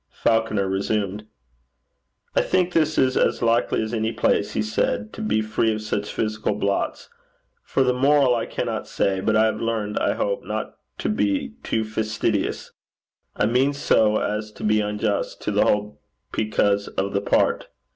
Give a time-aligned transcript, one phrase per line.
[0.09, 1.27] Falconer resumed.
[2.35, 5.79] 'I think this is as likely as any place,' he said, 'to be free of
[5.83, 7.07] such physical blots.
[7.61, 9.19] For the moral I cannot say.
[9.21, 12.71] But I have learned, I hope, not to be too fastidious
[13.35, 15.99] I mean so as to be unjust to the whole
[16.31, 17.67] because of the part.